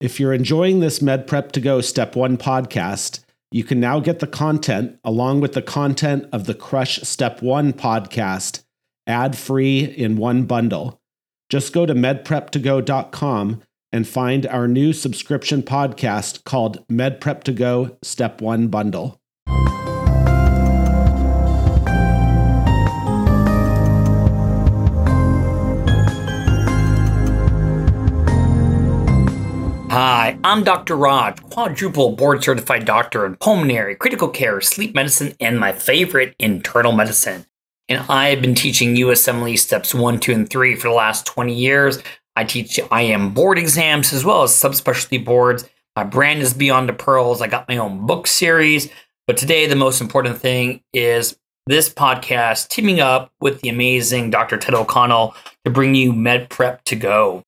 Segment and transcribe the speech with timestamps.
[0.00, 3.18] If you're enjoying this Med Prep to Go Step 1 podcast,
[3.50, 7.72] you can now get the content along with the content of the Crush Step 1
[7.72, 8.62] podcast
[9.08, 11.00] ad free in one bundle.
[11.48, 17.96] Just go to medprep2go.com and find our new subscription podcast called Med Prep to Go
[18.00, 19.20] Step 1 Bundle.
[29.90, 30.96] Hi, I'm Dr.
[30.96, 36.92] Raj, quadruple board certified doctor in pulmonary, critical care, sleep medicine, and my favorite, internal
[36.92, 37.46] medicine.
[37.88, 41.54] And I have been teaching USMLE steps one, two, and three for the last 20
[41.54, 42.02] years.
[42.36, 45.66] I teach IM board exams as well as subspecialty boards.
[45.96, 47.40] My brand is Beyond the Pearls.
[47.40, 48.90] I got my own book series.
[49.26, 54.58] But today, the most important thing is this podcast teaming up with the amazing Dr.
[54.58, 55.34] Ted O'Connell
[55.64, 57.42] to bring you Med Prep to Go.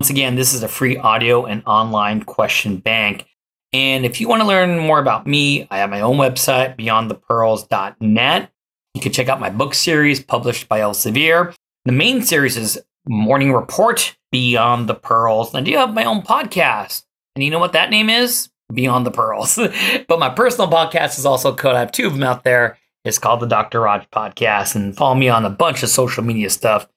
[0.00, 3.26] Once again, this is a free audio and online question bank.
[3.72, 8.50] And if you want to learn more about me, I have my own website, beyondthepearls.net.
[8.94, 11.54] You can check out my book series published by Elsevier.
[11.84, 15.54] The main series is Morning Report, Beyond the Pearls.
[15.54, 17.04] And I do have my own podcast.
[17.36, 18.48] And you know what that name is?
[18.72, 19.56] Beyond the Pearls.
[20.08, 21.76] but my personal podcast is also code.
[21.76, 22.78] I have two of them out there.
[23.04, 23.80] It's called the Dr.
[23.80, 24.74] Raj Podcast.
[24.74, 26.88] And follow me on a bunch of social media stuff.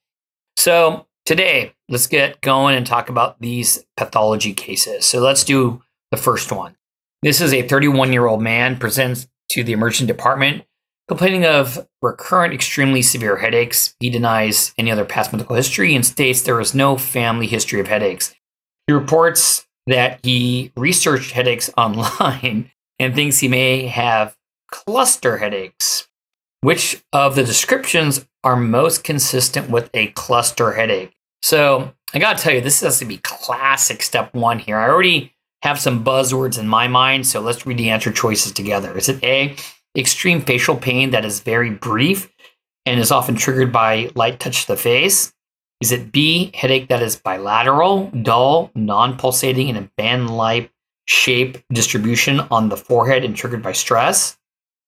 [0.58, 5.06] So today, let's get going and talk about these pathology cases.
[5.06, 6.75] So let's do the first one.
[7.22, 10.63] This is a 31 year old man presents to the emergency department
[11.07, 16.41] Complaining of recurrent extremely severe headaches, he denies any other past medical history and states
[16.41, 18.33] there is no family history of headaches.
[18.87, 24.35] He reports that he researched headaches online and thinks he may have
[24.71, 26.07] cluster headaches.
[26.61, 31.15] Which of the descriptions are most consistent with a cluster headache?
[31.44, 34.77] So I gotta tell you, this has to be classic step one here.
[34.77, 38.97] I already have some buzzwords in my mind, so let's read the answer choices together.
[38.97, 39.55] Is it A,
[39.95, 42.31] extreme facial pain that is very brief
[42.85, 45.33] and is often triggered by light touch to the face?
[45.81, 50.72] Is it B, headache that is bilateral, dull, non pulsating, in a band like
[51.07, 54.38] shape distribution on the forehead and triggered by stress?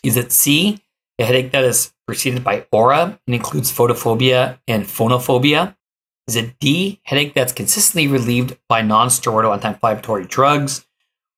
[0.04, 0.82] Is it C,
[1.20, 5.76] a headache that is preceded by aura and includes photophobia and phonophobia?
[6.28, 10.87] Is it D, headache that's consistently relieved by non steroidal anti inflammatory drugs?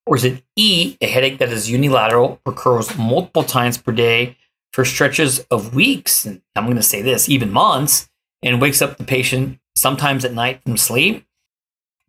[0.10, 4.36] Or is it E, a headache that is unilateral, recurs multiple times per day
[4.74, 6.26] for stretches of weeks?
[6.26, 8.10] And I'm going to say this, even months,
[8.42, 11.28] and wakes up the patient sometimes at night from sleep?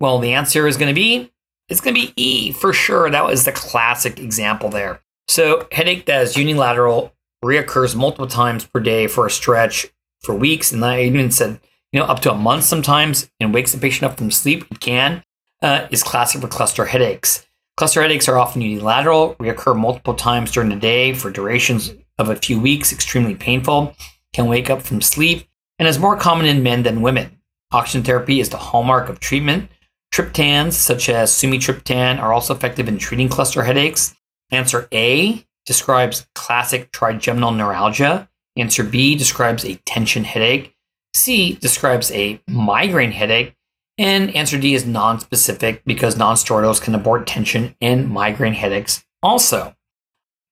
[0.00, 1.31] Well, the answer is going to be
[1.69, 3.10] it's going to be E for sure.
[3.10, 5.03] That was the classic example there.
[5.28, 9.87] So, headache that is unilateral reoccurs multiple times per day for a stretch
[10.22, 11.60] for weeks, and I even said,
[11.93, 14.66] you know, up to a month sometimes, and wakes the patient up from sleep.
[14.71, 15.22] It can
[15.60, 17.47] uh, is classic for cluster headaches.
[17.80, 22.36] Cluster headaches are often unilateral, reoccur multiple times during the day for durations of a
[22.36, 23.96] few weeks, extremely painful,
[24.34, 25.48] can wake up from sleep,
[25.78, 27.41] and is more common in men than women.
[27.72, 29.70] Oxygen therapy is the hallmark of treatment.
[30.12, 34.14] Triptans, such as sumatriptan, are also effective in treating cluster headaches.
[34.50, 38.28] Answer A describes classic trigeminal neuralgia.
[38.58, 40.76] Answer B describes a tension headache.
[41.14, 43.56] C describes a migraine headache.
[44.00, 49.77] And answer D is non-specific because non-steroidals can abort tension and migraine headaches also.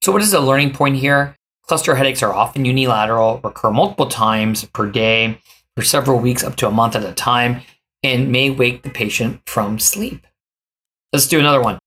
[0.03, 1.35] So what is the learning point here?
[1.67, 5.41] Cluster headaches are often unilateral, recur multiple times per day
[5.75, 7.63] for several weeks up to a month at a time,
[8.03, 10.27] and may wake the patient from sleep.
[11.15, 11.79] Let's do another one.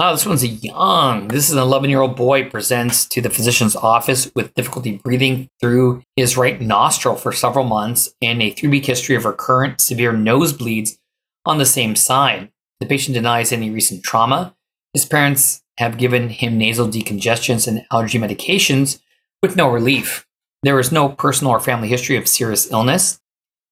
[0.00, 1.26] Oh, this one's a young.
[1.26, 5.48] This is an 11 year old boy presents to the physician's office with difficulty breathing
[5.60, 10.12] through his right nostril for several months and a three week history of recurrent severe
[10.12, 10.98] nosebleeds
[11.44, 12.52] on the same side.
[12.78, 14.54] The patient denies any recent trauma.
[14.94, 19.00] His parents have given him nasal decongestants and allergy medications
[19.42, 20.28] with no relief.
[20.62, 23.20] There is no personal or family history of serious illness.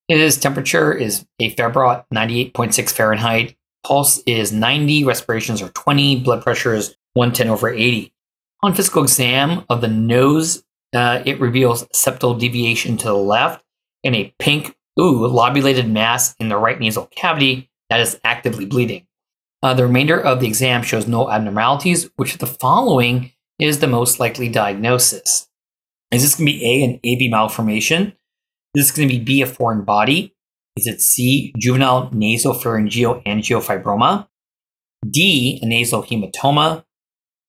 [0.09, 3.57] His temperature is afebrile at 98.6 Fahrenheit
[3.87, 8.13] Pulse is 90, respirations are 20, blood pressure is 110 over 80.
[8.65, 13.65] On physical exam of the nose, uh, it reveals septal deviation to the left
[14.03, 19.07] and a pink, ooh, lobulated mass in the right nasal cavity that is actively bleeding.
[19.63, 23.31] Uh, the remainder of the exam shows no abnormalities, which of the following
[23.61, 25.49] is the most likely diagnosis?
[26.11, 28.15] Is this going to be A, an AV malformation?
[28.75, 30.36] Is this going to be B, a foreign body?
[30.77, 34.29] Is it C, juvenile nasopharyngeal angiofibroma?
[35.09, 36.85] D, a nasal hematoma,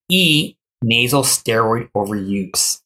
[0.10, 2.82] E, nasal steroid overuse.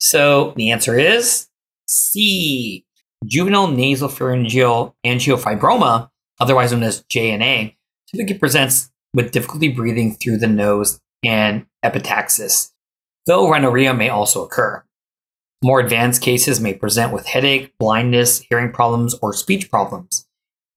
[0.00, 1.48] So the answer is
[1.86, 2.84] C,
[3.24, 6.10] juvenile nasopharyngeal angiofibroma,
[6.40, 7.76] otherwise known as JNA,
[8.10, 12.72] typically presents with difficulty breathing through the nose and epistaxis,
[13.26, 14.82] though rhinorrhea may also occur.
[15.62, 20.26] More advanced cases may present with headache, blindness, hearing problems, or speech problems.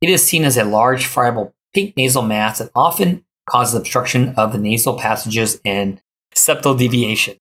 [0.02, 4.52] It is seen as a large, friable pink nasal mass that often causes obstruction of
[4.52, 6.02] the nasal passages and
[6.36, 7.38] septal deviation.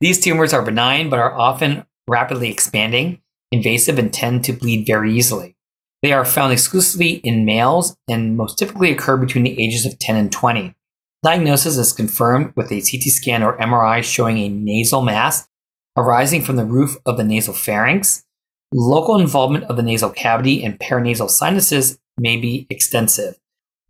[0.00, 5.14] These tumors are benign but are often rapidly expanding, invasive, and tend to bleed very
[5.14, 5.56] easily.
[6.02, 10.16] They are found exclusively in males and most typically occur between the ages of 10
[10.16, 10.74] and 20.
[11.22, 15.48] Diagnosis is confirmed with a CT scan or MRI showing a nasal mass
[15.96, 18.24] arising from the roof of the nasal pharynx.
[18.72, 23.38] Local involvement of the nasal cavity and paranasal sinuses may be extensive,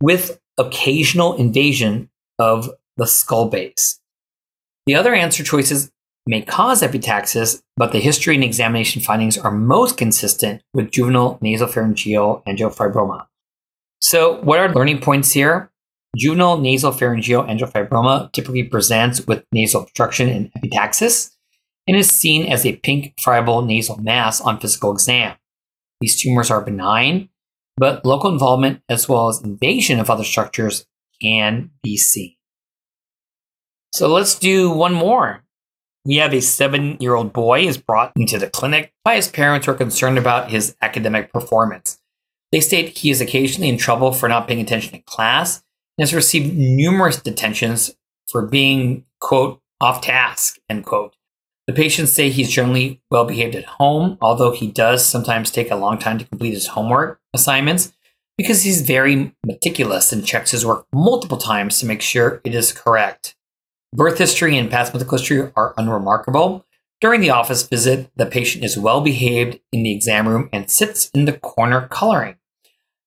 [0.01, 2.09] with occasional invasion
[2.39, 3.99] of the skull base.
[4.85, 5.91] The other answer choices
[6.25, 12.43] may cause epistaxis, but the history and examination findings are most consistent with juvenile nasopharyngeal
[12.45, 13.25] angiofibroma.
[14.01, 15.71] So, what are learning points here?
[16.17, 21.32] Juvenile nasopharyngeal angiofibroma typically presents with nasal obstruction and epistaxis
[21.87, 25.35] and is seen as a pink friable nasal mass on physical exam.
[26.01, 27.29] These tumors are benign,
[27.77, 30.85] but local involvement as well as invasion of other structures
[31.21, 32.35] can be seen.
[33.93, 35.43] So let's do one more.
[36.05, 39.65] We have a seven year old boy is brought into the clinic by his parents
[39.65, 41.99] who are concerned about his academic performance.
[42.51, 45.63] They state he is occasionally in trouble for not paying attention in class
[45.97, 47.95] and has received numerous detentions
[48.29, 51.15] for being, quote, off task, end quote.
[51.67, 55.75] The patients say he's generally well behaved at home, although he does sometimes take a
[55.75, 57.93] long time to complete his homework assignments
[58.37, 62.73] because he's very meticulous and checks his work multiple times to make sure it is
[62.73, 63.35] correct.
[63.93, 66.65] Birth history and past medical history are unremarkable.
[66.99, 71.09] During the office visit, the patient is well behaved in the exam room and sits
[71.13, 72.35] in the corner coloring.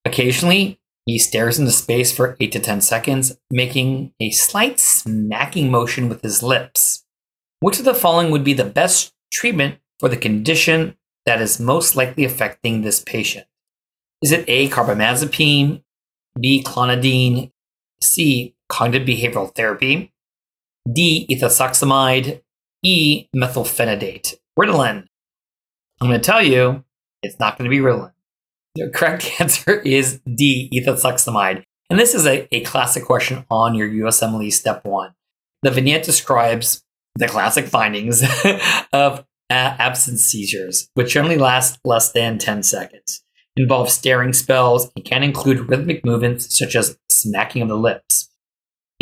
[0.05, 6.09] Occasionally, he stares into space for 8 to 10 seconds, making a slight smacking motion
[6.09, 7.06] with his lips.
[7.61, 11.97] Which of the following would be the best treatment for the condition that is most
[11.97, 13.47] likely affecting this patient?
[14.23, 15.83] Is it A, carbamazepine,
[16.39, 17.51] B, clonidine,
[18.03, 20.13] C, cognitive behavioral therapy,
[20.93, 22.43] D, ethosuximide,
[22.85, 24.35] E, methylphenidate?
[24.59, 25.07] Ritalin.
[26.01, 26.85] I'm going to tell you,
[27.23, 28.13] it's not going to be Ritalin.
[28.75, 31.65] The correct answer is D, ethosuximide.
[31.89, 35.15] And this is a, a classic question on your USMLE step one.
[35.63, 36.83] The vignette describes
[37.17, 38.23] the classic findings
[38.93, 43.23] of absence seizures, which generally last less than 10 seconds,
[43.57, 48.31] involve staring spells and can include rhythmic movements such as smacking of the lips.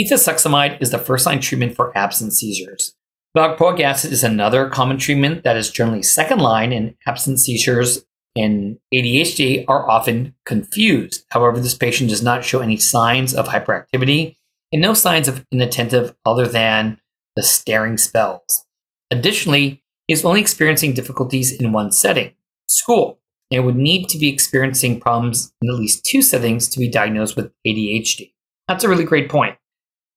[0.01, 2.95] Ethosuximide is the first line treatment for absence seizures.
[3.37, 8.05] Valproic acid is another common treatment that is generally second line, and absence seizures
[8.37, 11.25] in ADHD are often confused.
[11.31, 14.37] However, this patient does not show any signs of hyperactivity
[14.73, 17.01] and no signs of inattentive other than
[17.37, 18.65] the staring spells.
[19.11, 22.33] Additionally, he is only experiencing difficulties in one setting,
[22.67, 23.21] school,
[23.51, 27.37] and would need to be experiencing problems in at least two settings to be diagnosed
[27.37, 28.33] with ADHD.
[28.69, 29.57] That's a really great point.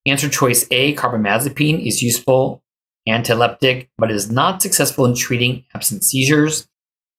[0.05, 2.63] Answer choice A, carbamazepine, is useful
[3.07, 6.67] antileptic, but is not successful in treating absent seizures.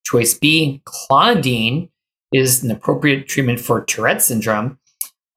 [0.05, 1.91] Choice B, clonidine,
[2.33, 4.79] is an appropriate treatment for Tourette syndrome.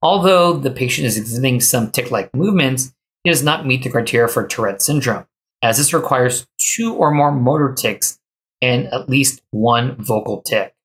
[0.02, 4.28] Although the patient is exhibiting some tic like movements, he does not meet the criteria
[4.28, 5.26] for Tourette syndrome,
[5.62, 8.20] as this requires two or more motor tics
[8.62, 10.76] and at least one vocal tic.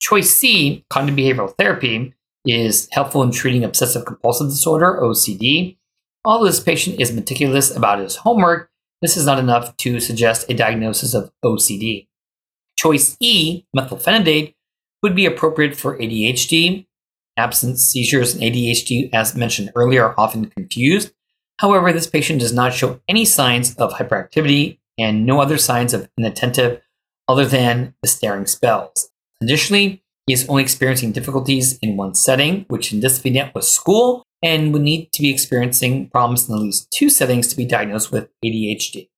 [0.00, 5.76] Choice C, cognitive behavioral therapy, is helpful in treating obsessive compulsive disorder, OCD.
[6.24, 8.70] Although this patient is meticulous about his homework,
[9.00, 12.08] this is not enough to suggest a diagnosis of OCD.
[12.76, 14.54] Choice E, methylphenidate,
[15.02, 16.86] would be appropriate for ADHD.
[17.36, 21.12] Absence seizures and ADHD, as mentioned earlier, are often confused
[21.58, 26.08] However, this patient does not show any signs of hyperactivity and no other signs of
[26.18, 26.80] inattentive
[27.28, 29.10] other than the staring spells.
[29.42, 34.24] Additionally, he is only experiencing difficulties in one setting, which in this vignette was school,
[34.42, 38.12] and would need to be experiencing problems in at least two settings to be diagnosed
[38.12, 39.08] with ADHD.